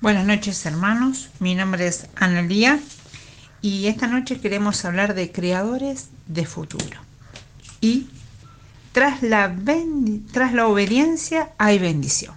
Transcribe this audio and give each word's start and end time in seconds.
Buenas 0.00 0.26
noches 0.26 0.64
hermanos, 0.64 1.28
mi 1.40 1.56
nombre 1.56 1.88
es 1.88 2.06
Analía 2.14 2.78
y 3.60 3.86
esta 3.88 4.06
noche 4.06 4.38
queremos 4.38 4.84
hablar 4.84 5.12
de 5.12 5.32
creadores 5.32 6.10
de 6.28 6.46
futuro. 6.46 7.00
Y 7.80 8.06
tras 8.92 9.22
la, 9.24 9.56
obediencia 10.68 11.50
hay 11.58 11.80
bendición. 11.80 12.36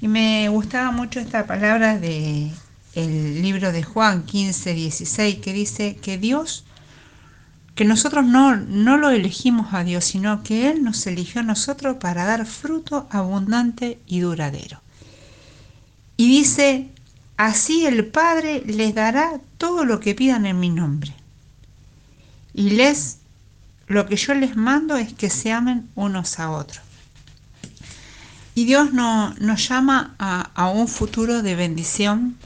Y 0.00 0.06
me 0.06 0.48
gustaba 0.50 0.92
mucho 0.92 1.18
esta 1.18 1.48
palabra 1.48 1.98
de 1.98 2.52
el 2.94 3.42
libro 3.42 3.72
de 3.72 3.82
Juan 3.82 4.22
15, 4.22 4.72
16 4.72 5.38
que 5.38 5.52
dice 5.52 5.96
que 5.96 6.16
Dios, 6.16 6.64
que 7.74 7.84
nosotros 7.84 8.24
no, 8.24 8.54
no 8.54 8.98
lo 8.98 9.10
elegimos 9.10 9.74
a 9.74 9.82
Dios, 9.82 10.04
sino 10.04 10.44
que 10.44 10.70
Él 10.70 10.84
nos 10.84 11.08
eligió 11.08 11.40
a 11.40 11.44
nosotros 11.44 11.96
para 11.96 12.24
dar 12.24 12.46
fruto 12.46 13.08
abundante 13.10 13.98
y 14.06 14.20
duradero. 14.20 14.81
Y 16.22 16.28
dice, 16.28 16.88
así 17.36 17.84
el 17.84 18.06
Padre 18.06 18.62
les 18.64 18.94
dará 18.94 19.40
todo 19.58 19.84
lo 19.84 19.98
que 19.98 20.14
pidan 20.14 20.46
en 20.46 20.60
mi 20.60 20.70
nombre. 20.70 21.12
Y 22.54 22.70
les, 22.70 23.18
lo 23.88 24.06
que 24.06 24.14
yo 24.14 24.32
les 24.34 24.54
mando 24.54 24.96
es 24.96 25.12
que 25.14 25.28
se 25.28 25.50
amen 25.50 25.90
unos 25.96 26.38
a 26.38 26.52
otros. 26.52 26.80
Y 28.54 28.66
Dios 28.66 28.92
no, 28.92 29.34
nos 29.40 29.68
llama 29.68 30.14
a, 30.16 30.68
un 30.68 30.86
futuro 30.86 31.42
de 31.42 31.56
bendición 31.56 32.36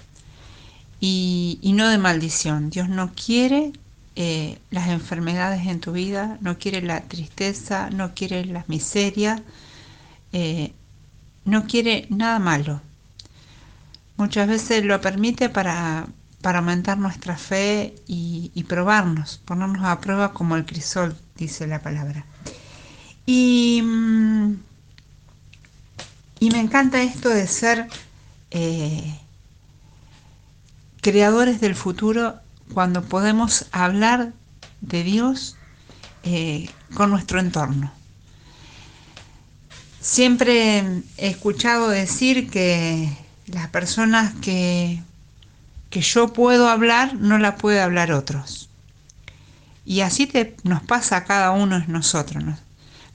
y, 0.98 1.60
no 1.74 1.88
de 1.90 1.98
maldición. 1.98 2.70
Dios 2.70 2.88
no 2.88 3.12
quiere 3.14 3.72
eh, 4.14 4.58
las 4.70 4.88
enfermedades 4.88 5.66
en 5.66 5.80
tu 5.80 5.92
vida, 5.92 6.38
no 6.40 6.56
quiere 6.56 6.80
la 6.80 7.02
tristeza, 7.02 7.90
no 7.90 8.14
quiere 8.14 8.46
las 8.46 8.70
miserias, 8.70 9.42
eh, 10.32 10.72
no 11.44 11.66
quiere 11.66 12.06
nada 12.08 12.38
malo 12.38 12.80
muchas 14.16 14.48
veces 14.48 14.84
lo 14.84 15.00
permite 15.00 15.48
para, 15.48 16.06
aumentar 16.42 16.96
nuestra 16.96 17.36
fe 17.36 17.94
y, 18.06 18.64
probarnos, 18.68 19.40
ponernos 19.44 19.84
a 19.84 20.00
prueba 20.00 20.32
como 20.32 20.56
el 20.56 20.64
crisol, 20.64 21.16
dice 21.36 21.66
la 21.66 21.82
palabra. 21.82 22.24
Y, 23.26 23.82
mm, 23.82 24.54
y 26.38 26.50
me 26.50 26.60
encanta 26.60 27.02
esto 27.02 27.28
de 27.28 27.46
ser 27.48 27.88
eh, 28.52 29.18
creadores 31.00 31.60
del 31.60 31.74
futuro 31.74 32.36
cuando 32.74 33.02
podemos 33.02 33.66
hablar 33.72 34.32
de 34.80 35.02
Dios 35.02 35.56
eh, 36.22 36.68
con 36.94 37.10
nuestro 37.10 37.40
entorno. 37.40 37.92
Siempre 40.00 41.02
he 41.16 41.28
escuchado 41.28 41.88
decir 41.88 42.50
que 42.50 43.25
las 43.46 43.68
personas 43.68 44.32
que, 44.40 45.02
que 45.90 46.00
yo 46.00 46.32
puedo 46.32 46.68
hablar 46.68 47.14
no 47.14 47.38
la 47.38 47.56
puede 47.56 47.80
hablar 47.80 48.12
otros. 48.12 48.68
Y 49.84 50.00
así 50.00 50.30
nos 50.64 50.82
pasa 50.82 51.18
a 51.18 51.24
cada 51.24 51.52
uno 51.52 51.80
de 51.80 51.86
nosotros. 51.86 52.42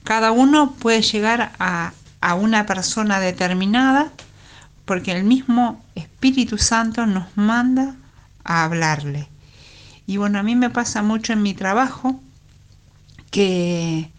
Cada 0.03 0.31
uno 0.31 0.73
puede 0.73 1.01
llegar 1.01 1.51
a, 1.59 1.93
a 2.21 2.35
una 2.35 2.65
persona 2.65 3.19
determinada 3.19 4.11
porque 4.85 5.11
el 5.11 5.23
mismo 5.23 5.83
Espíritu 5.95 6.57
Santo 6.57 7.05
nos 7.05 7.25
manda 7.35 7.95
a 8.43 8.63
hablarle. 8.63 9.27
Y 10.07 10.17
bueno, 10.17 10.39
a 10.39 10.43
mí 10.43 10.55
me 10.55 10.69
pasa 10.69 11.03
mucho 11.03 11.33
en 11.33 11.41
mi 11.41 11.53
trabajo 11.53 12.19
que, 13.29 14.09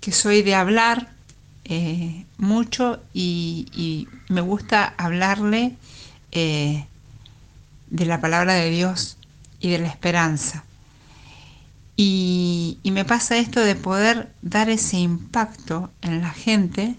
que 0.00 0.12
soy 0.12 0.42
de 0.42 0.54
hablar 0.54 1.08
eh, 1.64 2.24
mucho 2.38 3.02
y, 3.12 4.08
me 4.34 4.40
gusta 4.40 4.94
hablarle 4.98 5.76
eh, 6.32 6.84
de 7.88 8.06
la 8.06 8.20
palabra 8.20 8.54
de 8.54 8.68
Dios 8.70 9.16
y 9.60 9.70
de 9.70 9.78
la 9.78 9.88
esperanza. 9.88 10.64
Y, 11.96 12.78
me 12.84 13.04
pasa 13.04 13.36
esto 13.38 13.60
de 13.60 13.76
poder 13.76 14.32
dar 14.42 14.68
ese 14.68 14.98
impacto 14.98 15.90
en 16.02 16.20
la 16.20 16.30
gente, 16.30 16.96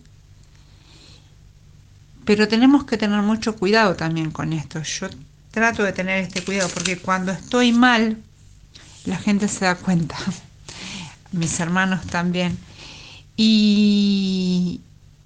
pero 2.25 2.47
tenemos 2.47 2.85
que 2.85 2.97
tener 2.97 3.21
mucho 3.21 3.55
cuidado 3.55 3.95
también 3.95 4.31
con 4.31 4.51
esto. 4.53 4.81
Yo 4.81 5.07
trato 5.51 5.83
de 5.83 5.93
tener 5.93 6.23
este 6.23 6.43
cuidado 6.43 6.69
porque 6.73 6.97
cuando 6.97 7.31
estoy 7.31 7.71
mal, 7.71 8.17
la 9.05 9.17
gente 9.17 9.47
se 9.47 9.65
da 9.65 9.75
cuenta, 9.75 10.17
mis 11.31 11.59
hermanos 11.59 12.05
también. 12.07 12.57
Y, 13.37 14.81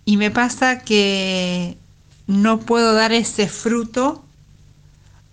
me 0.05 0.31
pasa 0.31 0.79
que 0.79 1.77
no 2.29 2.59
puedo 2.59 2.93
dar 2.93 3.11
ese 3.11 3.49
fruto 3.49 4.23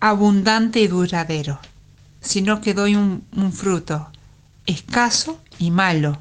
abundante 0.01 0.81
y 0.81 0.87
duradero, 0.89 1.61
sino 2.23 2.63
que 2.63 2.73
doy 2.73 2.97
un, 2.97 3.23
fruto 3.53 4.09
escaso 4.65 5.39
y 5.59 5.71
malo. 5.71 6.19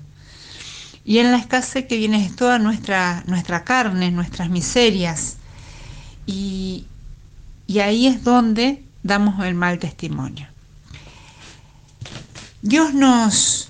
Y 1.06 1.19
en 1.19 1.31
la 1.31 1.38
escasez 1.38 1.85
que 1.85 1.96
viene 1.96 2.25
es 2.25 2.35
toda 2.35 2.59
nuestra, 2.59 3.24
nuestra 3.25 3.64
carne, 3.64 4.12
nuestras 4.12 4.50
miserias. 4.50 5.38
Y, 6.25 6.88
y 7.68 7.80
ahí 7.80 8.08
es 8.08 8.25
donde 8.25 8.84
damos 9.02 9.46
el 9.46 9.56
mal 9.56 9.80
testimonio. 9.80 10.50
Dios 12.62 12.94
nos, 12.94 13.69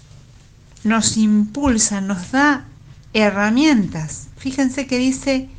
nos 0.83 1.17
impulsa, 1.17 2.01
nos 2.01 2.31
da 2.31 2.65
herramientas. 3.13 4.29
Fíjense 4.37 4.87
que 4.87 4.97
dice, 4.97 5.49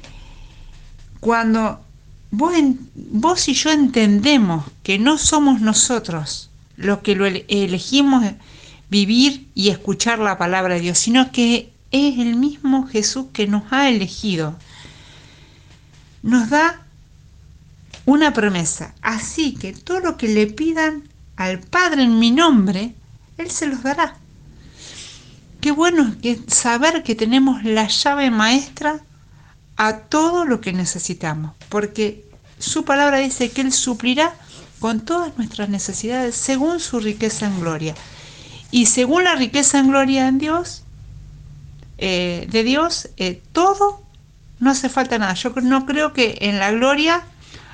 cuando 1.26 1.80
vos, 2.30 3.48
y 3.48 3.54
yo 3.54 3.72
entendemos 3.72 4.64
que 4.84 5.00
no 5.00 5.18
somos 5.18 5.60
nosotros 5.60 6.50
los 6.76 7.00
que 7.00 7.44
elegimos 7.48 8.24
vivir 8.90 9.48
y 9.52 9.70
escuchar 9.70 10.20
la 10.20 10.38
palabra 10.38 10.74
de 10.74 10.82
Dios, 10.82 10.98
sino 10.98 11.32
que 11.32 11.72
es 11.90 12.20
el 12.20 12.36
mismo 12.36 12.86
Jesús 12.86 13.26
que 13.32 13.48
nos 13.48 13.64
ha 13.72 13.88
elegido. 13.88 14.56
Nos 16.22 16.48
da 16.48 16.80
una 18.04 18.32
promesa. 18.32 18.94
Así 19.02 19.54
que 19.54 19.72
todo 19.72 19.98
lo 19.98 20.16
que 20.16 20.28
le 20.28 20.46
pidan 20.46 21.08
al 21.34 21.58
Padre 21.58 22.04
en 22.04 22.20
mi 22.20 22.30
nombre, 22.30 22.94
Él 23.36 23.50
se 23.50 23.66
los 23.66 23.82
dará. 23.82 24.14
Qué 25.60 25.72
bueno 25.72 26.14
que 26.22 26.38
saber 26.46 27.02
que 27.02 27.16
tenemos 27.16 27.64
la 27.64 27.88
llave 27.88 28.30
maestra 28.30 29.00
a 29.76 29.98
todo 29.98 30.44
lo 30.44 30.60
que 30.60 30.72
necesitamos, 30.72 31.52
porque 31.68 32.24
su 32.58 32.84
palabra 32.84 33.18
dice 33.18 33.50
que 33.50 33.60
Él 33.60 33.72
suplirá 33.72 34.34
con 34.80 35.00
todas 35.00 35.36
nuestras 35.36 35.68
necesidades 35.68 36.34
según 36.34 36.80
su 36.80 37.00
riqueza 37.00 37.46
en 37.46 37.60
gloria. 37.60 37.94
Y 38.70 38.86
según 38.86 39.24
la 39.24 39.34
riqueza 39.34 39.78
en 39.78 39.88
gloria 39.88 40.28
en 40.28 40.38
Dios, 40.38 40.82
eh, 41.98 42.46
de 42.50 42.62
Dios, 42.62 43.08
eh, 43.16 43.42
todo, 43.52 44.02
no 44.58 44.70
hace 44.70 44.88
falta 44.88 45.18
nada. 45.18 45.34
Yo 45.34 45.50
no 45.62 45.86
creo 45.86 46.12
que 46.12 46.38
en 46.40 46.58
la 46.58 46.70
gloria 46.72 47.22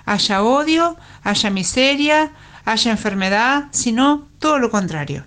haya 0.04 0.42
odio, 0.42 0.96
haya 1.22 1.50
miseria, 1.50 2.32
haya 2.64 2.90
enfermedad, 2.90 3.64
sino 3.72 4.28
todo 4.38 4.58
lo 4.58 4.70
contrario. 4.70 5.26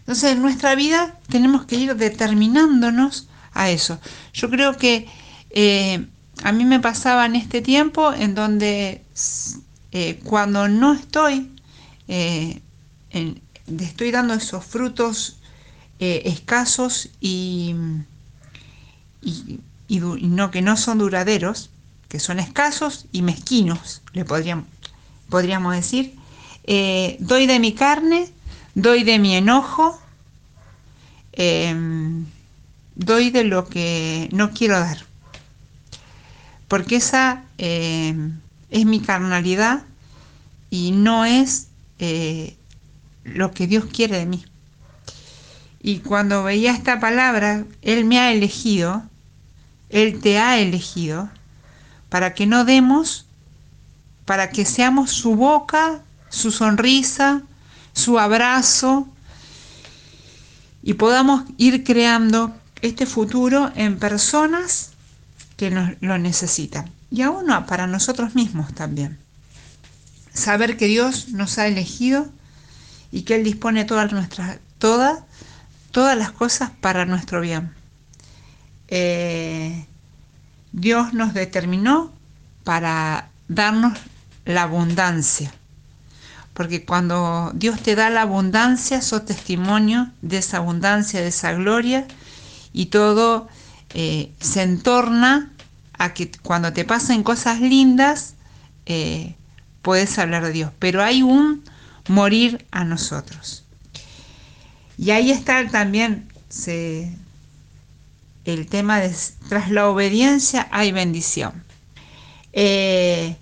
Entonces, 0.00 0.32
en 0.32 0.42
nuestra 0.42 0.74
vida 0.76 1.16
tenemos 1.28 1.64
que 1.64 1.76
ir 1.76 1.96
determinándonos 1.96 3.28
a 3.54 3.70
eso. 3.70 3.98
Yo 4.32 4.48
creo 4.50 4.76
que 4.76 5.08
eh, 5.50 6.06
a 6.42 6.52
mí 6.52 6.64
me 6.64 6.80
pasaba 6.80 7.26
en 7.26 7.36
este 7.36 7.62
tiempo 7.62 8.12
en 8.12 8.34
donde 8.34 9.02
eh, 9.92 10.20
cuando 10.24 10.68
no 10.68 10.92
estoy, 10.92 11.50
eh, 12.08 12.60
estoy 13.66 14.10
dando 14.10 14.34
esos 14.34 14.64
frutos 14.64 15.38
escasos 15.98 17.08
y, 17.20 17.74
no 19.98 20.50
que 20.50 20.60
no 20.60 20.76
son 20.76 20.98
duraderos, 20.98 21.70
que 22.08 22.20
son 22.20 22.38
escasos 22.38 23.06
y 23.12 23.22
mezquinos, 23.22 24.02
le 24.12 24.26
podríamos, 24.26 24.66
podríamos 25.30 25.74
decir, 25.74 26.14
doy 27.20 27.46
de 27.46 27.58
mi 27.58 27.72
carne 27.72 28.30
doy 28.76 29.04
de 29.04 29.18
mi 29.18 29.34
enojo, 29.34 29.98
doy 32.94 33.30
de 33.30 33.44
lo 33.44 33.68
que 33.68 34.28
no 34.32 34.52
quiero 34.52 34.78
dar. 34.78 34.98
Porque 36.68 36.96
esa 36.96 37.44
em, 37.58 38.38
es 38.70 38.84
mi 38.86 39.00
carnalidad 39.00 39.84
y 40.70 40.92
no 40.92 41.24
es 41.24 41.68
eh, 41.98 42.56
lo 43.24 43.52
que 43.52 43.66
Dios 43.66 43.86
quiere 43.86 44.18
de 44.18 44.26
mí. 44.26 44.44
Y 45.80 46.00
cuando 46.00 46.42
veía 46.42 46.72
esta 46.72 46.98
palabra, 46.98 47.64
Él 47.82 48.04
me 48.04 48.18
ha 48.18 48.32
elegido, 48.32 49.04
Él 49.88 50.20
te 50.20 50.38
ha 50.38 50.58
elegido, 50.58 51.30
para 52.08 52.34
que 52.34 52.46
no 52.46 52.64
demos, 52.64 53.26
para 54.24 54.50
que 54.50 54.64
seamos 54.64 55.12
su 55.12 55.36
boca, 55.36 56.02
su 56.28 56.50
sonrisa, 56.50 57.42
su 57.92 58.18
abrazo 58.18 59.08
y 60.82 60.94
podamos 60.94 61.44
ir 61.56 61.82
creando 61.82 62.54
este 62.82 63.06
futuro 63.06 63.72
en 63.74 63.98
personas 63.98 64.92
que 65.56 65.70
nos 65.70 65.90
lo 66.00 66.18
necesitan. 66.18 66.90
y 67.10 67.22
aún 67.22 67.46
para 67.66 67.86
nosotros 67.86 68.34
mismos 68.34 68.74
también. 68.74 69.18
Saber 70.32 70.76
que 70.76 70.86
Dios 70.86 71.28
nos 71.28 71.58
ha 71.58 71.66
elegido 71.66 72.28
y 73.10 73.22
que 73.22 73.36
Él 73.36 73.44
dispone 73.44 73.84
todas 73.84 74.12
nuestras, 74.12 74.58
todas, 74.78 75.20
todas 75.92 76.16
las 76.18 76.30
cosas 76.32 76.70
para 76.80 77.06
nuestro 77.06 77.40
bien. 77.40 77.72
Eh, 78.88 79.86
Dios 80.72 81.14
nos 81.14 81.32
determinó 81.32 82.12
para 82.64 83.30
darnos 83.48 83.98
la 84.44 84.64
abundancia. 84.64 85.52
Porque 86.52 86.84
cuando 86.84 87.52
Dios 87.54 87.80
te 87.80 87.94
da 87.94 88.10
la 88.10 88.22
abundancia, 88.22 89.00
sos 89.00 89.24
testimonio 89.24 90.10
de 90.22 90.38
esa 90.38 90.58
abundancia, 90.58 91.20
de 91.20 91.28
esa 91.28 91.52
gloria, 91.52 92.06
y 92.72 92.86
todo 92.86 93.48
eh, 93.98 94.30
se 94.40 94.62
entorna 94.62 95.50
a 95.94 96.12
que 96.12 96.30
cuando 96.42 96.70
te 96.74 96.84
pasen 96.84 97.22
cosas 97.22 97.62
lindas, 97.62 98.34
eh, 98.84 99.34
puedes 99.80 100.18
hablar 100.18 100.44
de 100.44 100.52
Dios. 100.52 100.70
Pero 100.78 101.02
hay 101.02 101.22
un 101.22 101.64
morir 102.06 102.66
a 102.70 102.84
nosotros. 102.84 103.64
Y 104.98 105.12
ahí 105.12 105.30
está 105.30 105.66
también 105.68 106.28
el 108.44 108.66
tema 108.68 109.00
de 109.00 109.16
tras 109.48 109.70
la 109.70 109.88
obediencia 109.88 110.68
hay 110.72 110.92
bendición. 110.92 111.64
Eh, 112.52 113.34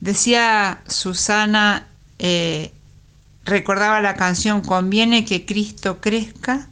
decía 0.00 0.82
Susana, 0.88 1.86
eh, 2.18 2.72
recordaba 3.44 4.00
la 4.00 4.16
canción, 4.16 4.62
conviene 4.62 5.24
que 5.24 5.46
Cristo 5.46 6.00
crezca 6.00 6.66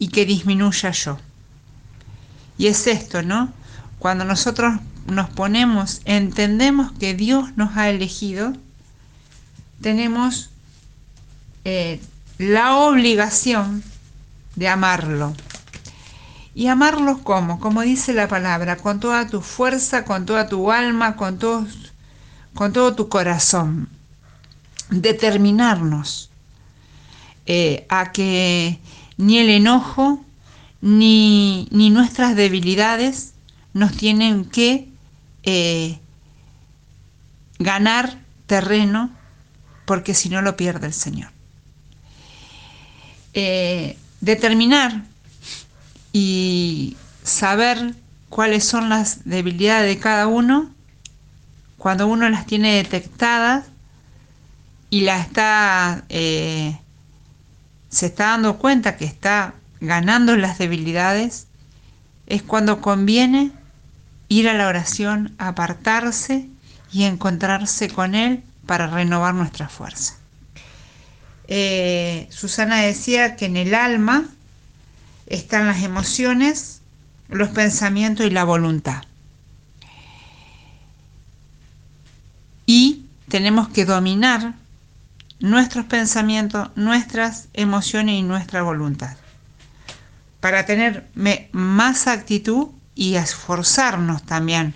y 0.00 0.08
que 0.08 0.26
disminuya 0.26 0.90
yo. 0.90 1.20
Y 2.58 2.66
es 2.66 2.86
esto, 2.86 3.22
¿no? 3.22 3.52
Cuando 3.98 4.24
nosotros 4.24 4.74
nos 5.06 5.30
ponemos, 5.30 6.00
entendemos 6.04 6.92
que 6.92 7.14
Dios 7.14 7.56
nos 7.56 7.76
ha 7.76 7.88
elegido, 7.88 8.52
tenemos 9.80 10.50
eh, 11.64 12.00
la 12.38 12.76
obligación 12.76 13.82
de 14.56 14.68
amarlo. 14.68 15.34
¿Y 16.54 16.66
amarlo 16.66 17.22
cómo? 17.22 17.58
Como 17.60 17.80
dice 17.82 18.12
la 18.12 18.28
palabra, 18.28 18.76
con 18.76 19.00
toda 19.00 19.26
tu 19.26 19.40
fuerza, 19.40 20.04
con 20.04 20.26
toda 20.26 20.48
tu 20.48 20.70
alma, 20.70 21.16
con 21.16 21.38
con 22.54 22.72
todo 22.72 22.94
tu 22.94 23.08
corazón. 23.08 23.88
Determinarnos 24.90 26.30
eh, 27.46 27.86
a 27.88 28.12
que 28.12 28.78
ni 29.16 29.38
el 29.38 29.48
enojo, 29.48 30.24
ni, 30.82 31.68
ni 31.70 31.90
nuestras 31.90 32.36
debilidades 32.36 33.32
nos 33.72 33.96
tienen 33.96 34.44
que 34.44 34.88
eh, 35.44 35.98
ganar 37.58 38.18
terreno, 38.46 39.10
porque 39.86 40.12
si 40.12 40.28
no 40.28 40.42
lo 40.42 40.56
pierde 40.56 40.88
el 40.88 40.92
Señor. 40.92 41.30
Eh, 43.32 43.96
determinar 44.20 45.04
y 46.12 46.96
saber 47.22 47.94
cuáles 48.28 48.64
son 48.64 48.88
las 48.88 49.24
debilidades 49.24 49.94
de 49.94 50.00
cada 50.00 50.26
uno, 50.26 50.70
cuando 51.78 52.06
uno 52.08 52.28
las 52.28 52.46
tiene 52.46 52.74
detectadas 52.74 53.66
y 54.90 55.02
la 55.02 55.20
está, 55.20 56.04
eh, 56.08 56.76
se 57.88 58.06
está 58.06 58.26
dando 58.26 58.58
cuenta 58.58 58.96
que 58.96 59.04
está 59.04 59.54
ganando 59.82 60.36
las 60.36 60.58
debilidades, 60.58 61.48
es 62.26 62.42
cuando 62.42 62.80
conviene 62.80 63.50
ir 64.28 64.48
a 64.48 64.54
la 64.54 64.68
oración, 64.68 65.34
apartarse 65.38 66.48
y 66.92 67.02
encontrarse 67.02 67.90
con 67.90 68.14
Él 68.14 68.44
para 68.64 68.86
renovar 68.86 69.34
nuestra 69.34 69.68
fuerza. 69.68 70.14
Eh, 71.48 72.28
Susana 72.30 72.80
decía 72.80 73.34
que 73.34 73.46
en 73.46 73.56
el 73.56 73.74
alma 73.74 74.24
están 75.26 75.66
las 75.66 75.82
emociones, 75.82 76.80
los 77.28 77.48
pensamientos 77.48 78.24
y 78.24 78.30
la 78.30 78.44
voluntad. 78.44 79.02
Y 82.66 83.06
tenemos 83.28 83.68
que 83.68 83.84
dominar 83.84 84.54
nuestros 85.40 85.86
pensamientos, 85.86 86.70
nuestras 86.76 87.48
emociones 87.52 88.14
y 88.14 88.22
nuestra 88.22 88.62
voluntad 88.62 89.16
para 90.42 90.66
tener 90.66 91.08
más 91.52 92.08
actitud 92.08 92.66
y 92.96 93.14
esforzarnos 93.14 94.24
también 94.24 94.74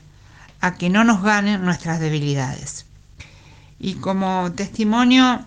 a 0.61 0.77
que 0.77 0.89
no 0.89 1.03
nos 1.03 1.25
ganen 1.25 1.65
nuestras 1.65 1.99
debilidades. 1.99 2.87
Y 3.81 3.95
como 3.95 4.53
testimonio, 4.53 5.45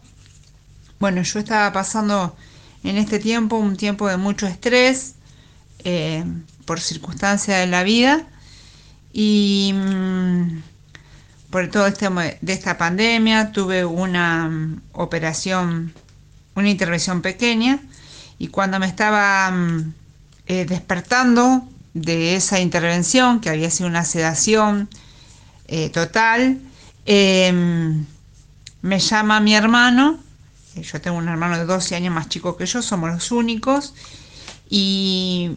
bueno, 0.99 1.21
yo 1.21 1.39
estaba 1.39 1.71
pasando 1.71 2.35
en 2.83 2.97
este 2.97 3.19
tiempo 3.19 3.55
un 3.55 3.77
tiempo 3.77 4.09
de 4.09 4.17
mucho 4.17 4.45
estrés 4.45 5.15
eh, 5.85 6.25
por 6.65 6.81
circunstancias 6.81 7.57
de 7.57 7.67
la 7.67 7.83
vida 7.83 8.27
y 9.13 9.71
mm, 9.73 10.61
por 11.49 11.69
todo 11.69 11.87
este 11.87 12.09
de 12.09 12.53
esta 12.53 12.77
pandemia 12.77 13.53
tuve 13.53 13.85
una 13.85 14.49
mm, 14.49 14.81
operación, 14.91 15.93
una 16.55 16.69
intervención 16.69 17.21
pequeña 17.21 17.79
y 18.37 18.49
cuando 18.49 18.79
me 18.79 18.85
estaba 18.85 19.49
mm, 19.49 19.93
eh, 20.49 20.65
despertando 20.65 21.63
de 21.93 22.35
esa 22.35 22.59
intervención, 22.59 23.39
que 23.39 23.51
había 23.51 23.69
sido 23.69 23.87
una 23.87 24.03
sedación 24.03 24.89
eh, 25.67 25.91
total, 25.91 26.57
em, 27.05 28.03
me 28.81 28.99
llama 28.99 29.39
mi 29.41 29.53
hermano, 29.53 30.17
yo 30.75 30.99
tengo 31.01 31.17
un 31.17 31.27
hermano 31.29 31.55
de 31.55 31.65
12 31.65 31.95
años 31.95 32.15
más 32.15 32.29
chico 32.29 32.57
que 32.57 32.65
yo, 32.65 32.81
somos 32.81 33.11
los 33.11 33.31
únicos, 33.31 33.93
y 34.71 35.51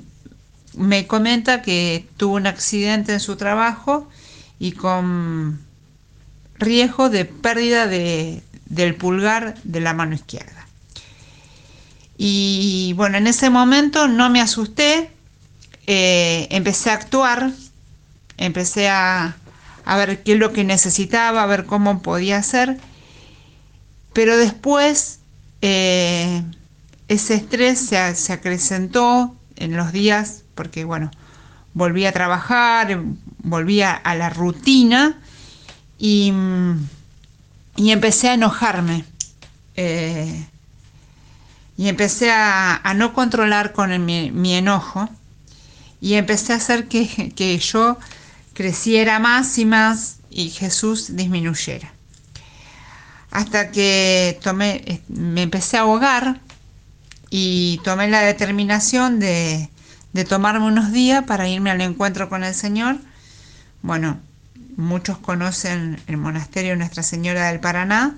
me 0.77 1.07
comenta 1.07 1.63
que 1.63 2.07
tuvo 2.19 2.35
un 2.35 2.47
accidente 2.47 3.15
en 3.15 3.21
su 3.21 3.37
trabajo 3.37 4.11
y 4.59 4.73
con 4.73 5.59
riesgo 6.59 7.09
de 7.09 7.25
pérdida 7.25 7.87
del 7.87 8.95
pulgar 8.97 9.55
de 9.65 9.81
la 9.81 9.95
mano 9.95 10.15
izquierda. 10.15 10.62
Y 12.17 12.93
bueno, 12.97 13.19
en 13.19 13.27
ese 13.27 13.51
momento 13.51 14.09
no 14.09 14.31
me 14.31 14.41
asusté, 14.41 15.11
eh, 15.87 16.47
empecé 16.51 16.91
a 16.91 16.95
actuar, 16.95 17.51
empecé 18.37 18.89
a, 18.89 19.37
ver 19.87 20.23
qué 20.23 20.35
es 20.35 20.39
lo 20.39 20.53
que 20.53 20.65
necesitaba, 20.65 21.43
a 21.43 21.47
ver 21.47 21.67
cómo 21.67 22.03
podía 22.03 22.39
hacer, 22.39 22.79
pero 24.13 24.37
después 24.37 25.21
eh, 25.63 26.43
ese 27.09 27.35
estrés 27.35 27.81
se, 27.81 28.33
acrecentó 28.33 29.35
en 29.57 29.77
los 29.77 29.93
días, 29.93 30.45
porque 30.55 30.85
bueno, 30.85 31.11
volví 31.75 32.05
a 32.07 32.13
trabajar, 32.13 33.03
volví 33.39 33.83
a, 33.83 34.01
la 34.15 34.31
rutina 34.31 35.19
y, 35.99 36.33
empecé 37.77 38.29
a 38.29 38.35
enojarme. 38.35 39.05
Eh, 39.75 40.47
y 41.77 41.89
empecé 41.89 42.31
a, 42.31 42.81
no 42.97 43.13
controlar 43.15 43.73
con 43.73 44.05
mi, 44.05 44.55
enojo 44.55 45.09
y 46.01 46.15
empecé 46.15 46.53
a 46.53 46.57
hacer 46.57 46.89
que, 46.89 47.59
yo 47.59 47.99
creciera 48.53 49.19
más 49.19 49.59
y 49.59 49.65
más 49.65 50.19
y 50.31 50.51
Jesús 50.51 51.17
disminuyera. 51.17 51.93
Hasta 53.31 53.71
que 53.71 54.39
tomé, 54.43 55.03
me 55.09 55.43
empecé 55.43 55.79
a 55.79 55.81
ahogar 55.81 56.41
y 57.31 57.81
tomé 57.83 58.09
la 58.09 58.21
determinación 58.21 59.19
de, 59.19 59.71
de 60.13 60.25
tomarme 60.25 60.67
unos 60.67 60.93
días 60.93 61.25
para 61.25 61.49
irme 61.49 61.71
al 61.71 61.81
encuentro 61.81 62.29
con 62.29 62.45
el 62.45 62.55
Señor. 62.55 62.99
Bueno, 63.81 64.21
muchos 64.77 65.17
conocen 65.19 66.01
el 66.07 66.19
monasterio 66.19 66.77
Nuestra 66.77 67.03
Señora 67.03 67.49
del 67.49 67.61
Paraná, 67.61 68.17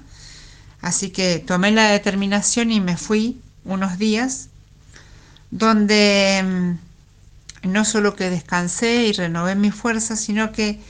así 0.80 1.10
que 1.10 1.38
tomé 1.38 1.70
la 1.70 1.88
determinación 1.90 2.72
y 2.72 2.80
me 2.80 2.96
fui 2.96 3.40
unos 3.64 3.98
días 3.98 4.48
donde 5.50 6.42
mm, 7.62 7.72
no 7.72 7.84
solo 7.84 8.16
que 8.16 8.30
descansé 8.30 9.06
y 9.06 9.12
renové 9.12 9.54
mi 9.54 9.70
fuerza, 9.70 10.16
sino 10.16 10.52
que 10.52 10.80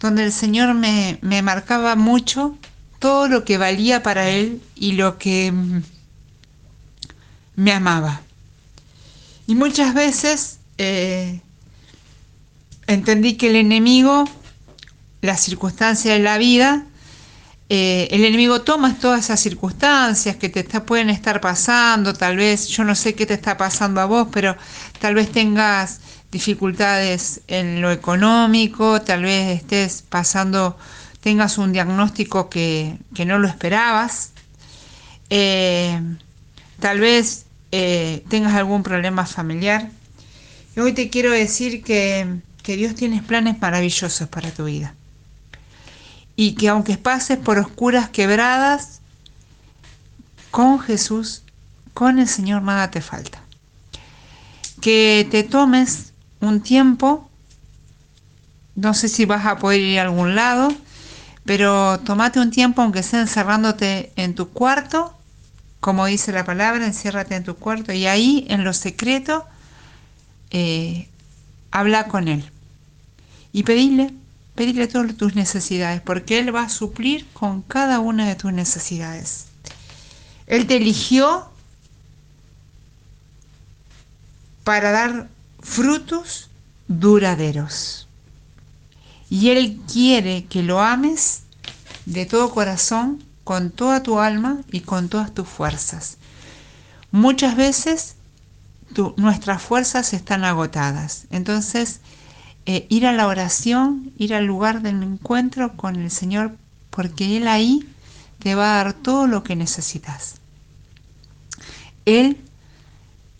donde 0.00 0.24
el 0.24 0.32
Señor 0.32 0.74
me, 0.74 1.18
marcaba 1.42 1.96
mucho 1.96 2.56
todo 2.98 3.28
lo 3.28 3.44
que 3.44 3.58
valía 3.58 4.02
para 4.02 4.28
Él 4.28 4.62
y 4.74 4.92
lo 4.92 5.18
que 5.18 5.52
mm, 5.52 5.82
me 7.56 7.72
amaba. 7.72 8.20
Y 9.46 9.54
muchas 9.54 9.94
veces 9.94 10.58
eh, 10.78 11.40
entendí 12.86 13.34
que 13.34 13.48
el 13.48 13.56
enemigo, 13.56 14.24
las 15.22 15.40
circunstancias 15.40 16.16
de 16.16 16.22
la 16.22 16.38
vida, 16.38 16.84
eh, 17.68 18.06
el 18.12 18.24
enemigo 18.24 18.60
toma 18.62 18.96
todas 18.96 19.24
esas 19.24 19.40
circunstancias 19.40 20.36
que 20.36 20.48
te 20.48 20.62
pueden 20.82 21.10
estar 21.10 21.40
pasando, 21.40 22.14
tal 22.14 22.36
vez, 22.36 22.68
yo 22.68 22.84
no 22.84 22.94
sé 22.94 23.14
qué 23.14 23.26
te 23.26 23.34
está 23.34 23.56
pasando 23.56 24.00
a 24.00 24.04
vos, 24.04 24.28
pero 24.30 24.56
tal 25.00 25.16
vez 25.16 25.32
tengas 25.32 26.00
dificultades 26.30 27.40
en 27.48 27.80
lo 27.82 27.90
económico, 27.90 29.02
tal 29.02 29.22
vez 29.22 29.60
estés 29.60 30.02
pasando, 30.08 30.78
tengas 31.20 31.58
un 31.58 31.72
diagnóstico 31.72 32.48
que, 32.48 32.98
no 33.26 33.38
lo 33.40 33.48
esperabas, 33.48 34.30
eh, 35.30 36.00
tal 36.78 37.00
vez 37.00 37.46
eh, 37.72 38.22
tengas 38.28 38.54
algún 38.54 38.84
problema 38.84 39.26
familiar. 39.26 39.90
Hoy 40.76 40.92
te 40.92 41.10
quiero 41.10 41.32
decir 41.32 41.82
que, 41.82 42.40
que 42.62 42.76
Dios 42.76 42.94
tiene 42.94 43.22
planes 43.22 43.60
maravillosos 43.60 44.28
para 44.28 44.52
tu 44.52 44.66
vida. 44.66 44.94
Y 46.36 46.54
que 46.54 46.68
aunque 46.68 46.98
pases 46.98 47.38
por 47.38 47.58
oscuras 47.58 48.10
quebradas, 48.10 49.00
con 50.50 50.78
Jesús, 50.78 51.42
con 51.92 52.18
el 52.18 52.28
Señor 52.28 52.62
nada 52.62 52.90
te 52.90 53.00
falta. 53.00 53.40
Que 54.80 55.26
te 55.30 55.42
tomes 55.42 56.12
un 56.40 56.60
tiempo, 56.60 57.28
no 58.74 58.94
sé 58.94 59.08
si 59.08 59.24
vas 59.24 59.46
a 59.46 59.58
poder 59.58 59.80
ir 59.80 59.98
a 59.98 60.02
algún 60.02 60.34
lado, 60.34 60.72
pero 61.44 62.00
tomate 62.00 62.40
un 62.40 62.50
tiempo, 62.50 62.82
aunque 62.82 63.02
sea 63.02 63.20
encerrándote 63.20 64.12
en 64.16 64.34
tu 64.34 64.48
cuarto, 64.48 65.16
como 65.80 66.06
dice 66.06 66.32
la 66.32 66.44
palabra, 66.44 66.86
enciérrate 66.86 67.36
en 67.36 67.44
tu 67.44 67.56
cuarto 67.56 67.92
y 67.92 68.06
ahí 68.06 68.46
en 68.48 68.64
lo 68.64 68.72
secreto 68.72 69.44
eh, 70.50 71.08
habla 71.70 72.08
con 72.08 72.28
Él 72.28 72.50
y 73.52 73.62
pedirle, 73.62 74.12
pedirle 74.56 74.88
todas 74.88 75.16
tus 75.16 75.34
necesidades, 75.36 76.00
porque 76.00 76.38
Él 76.38 76.54
va 76.54 76.62
a 76.62 76.68
suplir 76.68 77.26
con 77.32 77.62
cada 77.62 78.00
una 78.00 78.26
de 78.26 78.34
tus 78.34 78.52
necesidades. 78.52 79.46
Él 80.46 80.66
te 80.66 80.76
eligió 80.76 81.48
para 84.64 84.90
dar 84.90 85.28
frutos 85.60 86.50
duraderos. 86.88 88.08
Y 89.28 89.50
Él 89.50 89.80
quiere 89.92 90.46
que 90.46 90.62
lo 90.62 90.80
ames 90.80 91.42
de 92.06 92.26
todo 92.26 92.50
corazón, 92.50 93.22
con 93.44 93.70
toda 93.70 94.02
tu 94.02 94.18
alma 94.18 94.62
y 94.72 94.80
con 94.80 95.08
todas 95.08 95.32
tus 95.32 95.48
fuerzas. 95.48 96.16
Muchas 97.12 97.56
veces 97.56 98.16
nuestras 99.16 99.62
fuerzas 99.62 100.12
están 100.12 100.44
agotadas. 100.44 101.26
Entonces, 101.30 102.00
eh, 102.68 102.84
ir 102.88 103.06
a 103.06 103.12
la 103.12 103.28
oración, 103.28 104.12
ir 104.18 104.34
al 104.34 104.44
lugar 104.44 104.82
del 104.82 105.00
encuentro 105.04 105.76
con 105.76 105.94
el 105.94 106.10
Señor, 106.10 106.56
porque 106.90 107.36
Él 107.36 107.46
ahí 107.46 107.88
te 108.40 108.56
va 108.56 108.72
a 108.72 108.84
dar 108.84 108.92
todo 108.92 109.28
lo 109.28 109.44
que 109.44 109.54
necesitas. 109.54 110.34
Él, 112.06 112.38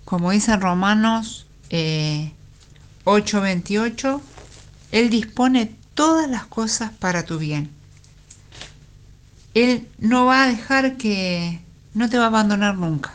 como 0.04 0.30
dicen 0.30 0.61
Romanos 0.61 1.47
eh, 1.71 2.33
8:28, 3.04 4.21
Él 4.92 5.11
dispone 5.11 5.75
todas 5.95 6.30
las 6.30 6.47
cosas 6.47 6.92
para 6.92 7.25
tu 7.25 7.38
bien. 7.38 7.71
Él 9.54 9.88
no 9.99 10.26
va 10.26 10.45
a 10.45 10.49
dejar 10.49 10.97
que, 10.97 11.61
no 11.95 12.09
te 12.09 12.18
va 12.18 12.25
a 12.25 12.28
abandonar 12.28 12.76
nunca. 12.76 13.14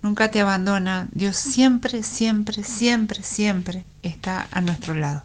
Nunca 0.00 0.30
te 0.30 0.40
abandona. 0.40 1.08
Dios 1.10 1.36
siempre, 1.36 2.04
siempre, 2.04 2.62
siempre, 2.62 3.22
siempre 3.24 3.84
está 4.02 4.48
a 4.50 4.60
nuestro 4.60 4.94
lado. 4.94 5.22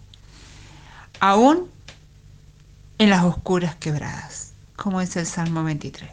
Aún 1.20 1.70
en 2.98 3.10
las 3.10 3.24
oscuras 3.24 3.76
quebradas, 3.76 4.52
como 4.76 5.02
dice 5.02 5.22
el 5.22 5.28
Salmo 5.28 5.64
23. 5.64 6.10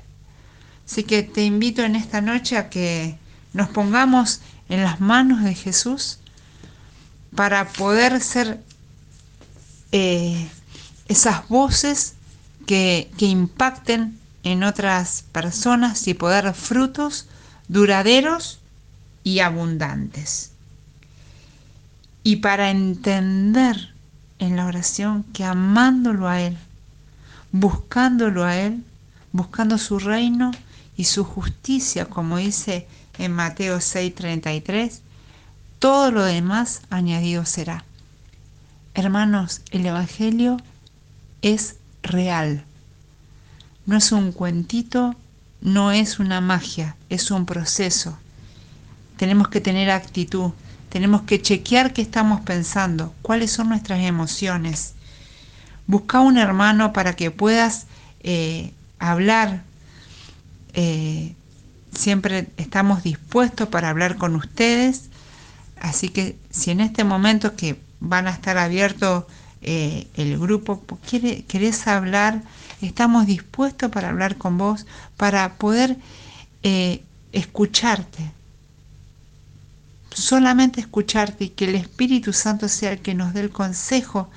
Así 0.86 1.04
que 1.04 1.22
te 1.22 1.44
invito 1.44 1.82
en 1.82 1.96
esta 1.96 2.20
noche 2.20 2.56
a 2.56 2.68
que 2.68 3.16
nos 3.52 3.68
pongamos 3.68 4.40
en 4.68 4.82
las 4.82 5.00
manos 5.00 5.42
de 5.42 5.54
Jesús 5.54 6.18
para 7.34 7.68
poder 7.68 8.20
ser 8.20 8.60
eh, 9.92 10.48
esas 11.08 11.48
voces 11.48 12.14
que, 12.66 13.10
que 13.18 13.26
impacten 13.26 14.18
en 14.42 14.62
otras 14.62 15.24
personas 15.32 16.06
y 16.06 16.14
poder 16.14 16.52
frutos 16.54 17.28
duraderos 17.68 18.60
y 19.22 19.40
abundantes. 19.40 20.53
Y 22.24 22.36
para 22.36 22.70
entender 22.70 23.94
en 24.38 24.56
la 24.56 24.66
oración 24.66 25.24
que 25.34 25.44
amándolo 25.44 26.26
a 26.26 26.40
Él, 26.40 26.56
buscándolo 27.52 28.44
a 28.44 28.56
Él, 28.56 28.82
buscando 29.30 29.78
su 29.78 29.98
reino 29.98 30.50
y 30.96 31.04
su 31.04 31.22
justicia, 31.22 32.06
como 32.06 32.38
dice 32.38 32.88
en 33.18 33.32
Mateo 33.32 33.76
6:33, 33.76 35.00
todo 35.78 36.10
lo 36.10 36.24
demás 36.24 36.80
añadido 36.88 37.44
será. 37.44 37.84
Hermanos, 38.94 39.60
el 39.70 39.84
Evangelio 39.84 40.56
es 41.42 41.76
real. 42.02 42.64
No 43.84 43.98
es 43.98 44.12
un 44.12 44.32
cuentito, 44.32 45.14
no 45.60 45.92
es 45.92 46.18
una 46.18 46.40
magia, 46.40 46.96
es 47.10 47.30
un 47.30 47.44
proceso. 47.44 48.16
Tenemos 49.18 49.48
que 49.48 49.60
tener 49.60 49.90
actitud, 49.90 50.52
tenemos 50.94 51.22
que 51.22 51.42
chequear 51.42 51.92
qué 51.92 52.02
estamos 52.02 52.42
pensando, 52.42 53.12
cuáles 53.20 53.50
son 53.50 53.68
nuestras 53.70 53.98
emociones. 53.98 54.92
Busca 55.88 56.20
un 56.20 56.38
hermano 56.38 56.92
para 56.92 57.16
que 57.16 57.32
puedas 57.32 57.86
eh, 58.20 58.72
hablar. 59.00 59.64
Eh, 60.72 61.34
siempre 61.92 62.46
estamos 62.58 63.02
dispuestos 63.02 63.66
para 63.70 63.88
hablar 63.88 64.18
con 64.18 64.36
ustedes 64.36 65.10
Así 65.80 66.10
que 66.10 66.36
si 66.50 66.70
en 66.70 66.78
este 66.78 67.02
momento 67.02 67.56
que 67.56 67.76
van 67.98 68.28
a 68.28 68.30
estar 68.30 68.56
abiertos 68.56 69.24
eh, 69.62 70.06
el 70.14 70.38
grupo, 70.38 70.80
querés 71.48 71.88
hablar, 71.88 72.40
estamos 72.82 73.26
dispuestos 73.26 73.90
para 73.90 74.10
hablar 74.10 74.36
con 74.36 74.58
vos, 74.58 74.86
para 75.16 75.54
poder 75.54 75.96
escucharte. 77.32 78.30
Solamente 80.14 80.80
escucharte 80.80 81.44
y 81.44 81.48
que 81.50 81.66
el 81.66 81.74
Espíritu 81.74 82.32
Santo 82.32 82.68
sea 82.68 82.92
el 82.92 83.00
que 83.00 83.14
nos 83.14 83.34
dé 83.34 83.40
el 83.40 83.50
consejo. 83.50 84.30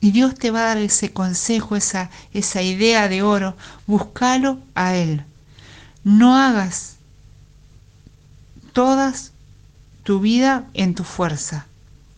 Y 0.00 0.10
Dios 0.10 0.34
te 0.34 0.50
va 0.50 0.62
a 0.62 0.74
dar 0.74 0.78
ese 0.78 1.12
consejo, 1.12 1.76
esa, 1.76 2.10
esa 2.32 2.62
idea 2.62 3.08
de 3.08 3.22
oro. 3.22 3.56
Búscalo 3.86 4.58
a 4.74 4.96
Él. 4.96 5.24
No 6.02 6.36
hagas 6.36 6.96
todas 8.72 9.32
tu 10.02 10.20
vida 10.20 10.64
en 10.74 10.94
tu 10.94 11.04
fuerza. 11.04 11.66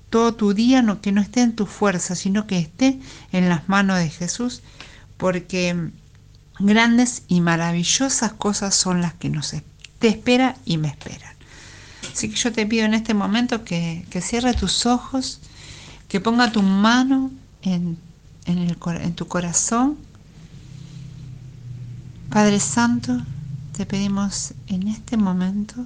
Todo 0.08 0.34
tu 0.34 0.54
día 0.54 0.80
no, 0.80 1.00
que 1.00 1.12
no 1.12 1.20
esté 1.20 1.42
en 1.42 1.56
tu 1.56 1.66
fuerza, 1.66 2.14
sino 2.14 2.46
que 2.46 2.58
esté 2.58 3.00
en 3.32 3.48
las 3.48 3.68
manos 3.68 3.98
de 3.98 4.08
Jesús, 4.08 4.62
porque 5.16 5.90
grandes 6.58 7.24
y 7.26 7.40
maravillosas 7.40 8.32
cosas 8.32 8.74
son 8.74 9.02
las 9.02 9.14
que 9.14 9.28
nos 9.28 9.54
te 9.98 10.08
espera 10.08 10.56
y 10.64 10.78
me 10.78 10.88
esperan. 10.88 11.33
Así 12.14 12.30
que 12.30 12.37
yo 12.37 12.52
te 12.52 12.64
pido 12.64 12.85
en 12.85 12.94
este 12.94 13.12
momento 13.12 13.64
que, 13.64 14.06
que 14.09 14.21
cierre 14.21 14.54
tus 14.54 14.87
ojos, 14.87 15.40
que 16.06 16.21
ponga 16.21 16.52
tu 16.52 16.62
mano 16.62 17.33
en, 17.62 17.99
en, 18.44 18.59
el, 18.59 18.76
en 19.00 19.14
tu 19.16 19.26
corazón. 19.26 19.99
Padre 22.30 22.61
Santo, 22.61 23.21
te 23.76 23.85
pedimos 23.85 24.54
en 24.68 24.87
este 24.87 25.16
momento 25.16 25.83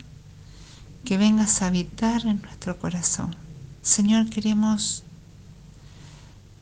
que 1.03 1.17
vengas 1.17 1.63
a 1.63 1.69
habitar 1.69 2.27
en 2.27 2.43
nuestro 2.43 2.79
corazón. 2.79 3.35
Señor, 3.81 4.29
queremos 4.29 5.05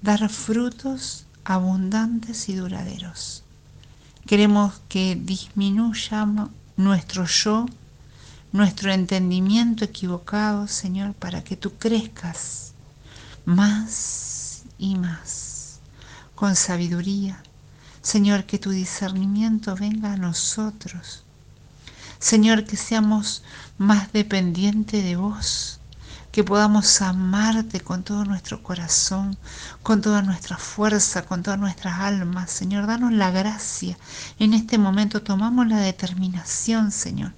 dar 0.01 0.29
frutos 0.29 1.27
abundantes 1.43 2.49
y 2.49 2.55
duraderos. 2.55 3.43
Queremos 4.27 4.75
que 4.89 5.17
disminuya 5.17 6.25
nuestro 6.77 7.27
yo, 7.27 7.67
nuestro 8.57 8.93
entendimiento 8.93 9.85
equivocado, 9.85 10.67
Señor, 10.67 11.15
para 11.15 11.45
que 11.45 11.57
tú 11.57 11.75
crezcas 11.75 12.73
más 13.45 14.63
y 14.79 14.97
más 14.97 15.81
con 16.35 16.57
sabiduría. 16.57 17.43
Señor, 18.03 18.45
que 18.45 18.59
tu 18.59 18.71
discernimiento 18.71 19.75
venga 19.75 20.13
a 20.13 20.17
nosotros. 20.17 21.25
Señor, 22.19 22.65
que 22.65 22.77
seamos 22.77 23.43
más 23.79 24.13
dependiente 24.13 25.03
de 25.03 25.17
vos, 25.17 25.81
que 26.33 26.45
podamos 26.45 27.03
amarte 27.03 27.81
con 27.81 28.03
todo 28.05 28.25
nuestro 28.25 28.63
corazón, 28.63 29.37
con 29.83 30.01
toda 30.01 30.23
nuestra 30.23 30.57
fuerza, 30.57 31.23
con 31.23 31.43
todas 31.43 31.59
nuestras 31.59 31.99
almas. 31.99 32.51
Señor, 32.51 32.87
danos 32.87 33.13
la 33.13 33.31
gracia. 33.31 33.99
En 34.39 34.55
este 34.55 34.79
momento 34.79 35.23
tomamos 35.23 35.67
la 35.67 35.79
determinación, 35.79 36.93
Señor, 36.93 37.33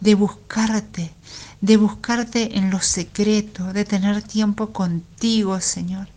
de 0.00 0.14
buscarte, 0.14 1.12
de 1.60 1.76
buscarte 1.76 2.58
en 2.58 2.70
lo 2.70 2.80
secreto, 2.80 3.72
de 3.72 3.84
tener 3.84 4.22
tiempo 4.22 4.72
contigo, 4.72 5.60
Señor 5.60 6.08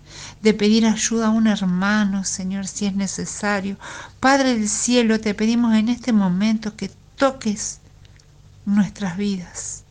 de 0.42 0.54
pedir 0.54 0.86
ayuda 0.86 1.28
a 1.28 1.32
un 1.32 1.48
hermano, 1.48 2.24
Señor, 2.24 2.68
si 2.68 2.86
es 2.86 2.96
necesario. 2.96 3.78
Padre 4.20 4.54
del 4.54 4.70
cielo, 4.70 5.20
te 5.20 5.34
pedimos 5.34 5.74
en 5.76 5.90
este 5.90 6.14
momento 6.14 6.76
que 6.76 6.92
toques 7.16 7.80
nuestras 8.66 9.18
vidas, 9.18 9.84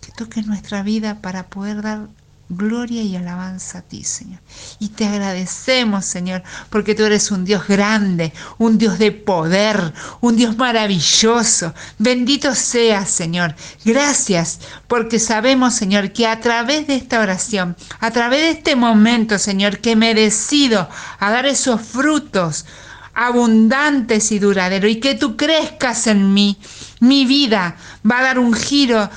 que 0.00 0.12
toques 0.12 0.46
nuestra 0.46 0.82
vida 0.82 1.20
para 1.20 1.46
poder 1.48 1.82
dar 1.82 2.08
gloria 2.56 3.02
y 3.02 3.16
alabanza 3.16 3.78
a 3.78 3.82
ti, 3.82 4.04
Señor. 4.04 4.40
Y 4.78 4.88
te 4.88 5.06
agradecemos, 5.06 6.04
Señor, 6.04 6.42
porque 6.70 6.94
tú 6.94 7.04
eres 7.04 7.30
un 7.30 7.44
Dios 7.44 7.66
grande, 7.66 8.32
un 8.58 8.78
Dios 8.78 8.98
de 8.98 9.12
poder, 9.12 9.92
un 10.20 10.36
Dios 10.36 10.56
maravilloso. 10.56 11.74
Bendito 11.98 12.54
seas, 12.54 13.10
Señor. 13.10 13.54
Gracias, 13.84 14.60
porque 14.88 15.18
sabemos, 15.18 15.74
Señor, 15.74 16.12
que 16.12 16.26
a 16.26 16.40
través 16.40 16.86
de 16.86 16.96
esta 16.96 17.20
oración, 17.20 17.76
a 18.00 18.10
través 18.10 18.40
de 18.40 18.50
este 18.50 18.76
momento, 18.76 19.38
Señor, 19.38 19.78
que 19.78 19.96
me 19.96 20.14
decido 20.14 20.88
a 21.18 21.30
dar 21.30 21.46
esos 21.46 21.80
frutos 21.80 22.64
abundantes 23.14 24.32
y 24.32 24.38
duraderos 24.38 24.90
y 24.90 25.00
que 25.00 25.14
tú 25.14 25.36
crezcas 25.36 26.06
en 26.06 26.34
mí, 26.34 26.58
mi 27.00 27.24
vida 27.26 27.76
va 28.08 28.18
a 28.18 28.22
dar 28.22 28.38
un 28.38 28.52
giro 28.52 29.08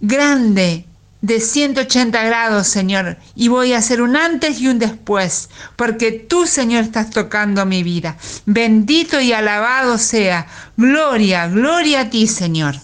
grande 0.00 0.85
de 1.20 1.40
180 1.40 2.22
grados, 2.24 2.66
Señor, 2.66 3.16
y 3.34 3.48
voy 3.48 3.72
a 3.72 3.78
hacer 3.78 4.02
un 4.02 4.16
antes 4.16 4.60
y 4.60 4.68
un 4.68 4.78
después, 4.78 5.48
porque 5.76 6.12
tú, 6.12 6.46
Señor, 6.46 6.84
estás 6.84 7.10
tocando 7.10 7.66
mi 7.66 7.82
vida. 7.82 8.16
Bendito 8.44 9.20
y 9.20 9.32
alabado 9.32 9.98
sea. 9.98 10.46
Gloria, 10.76 11.48
gloria 11.48 12.02
a 12.02 12.10
ti, 12.10 12.26
Señor. 12.26 12.76